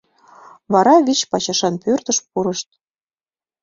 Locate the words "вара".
0.73-0.95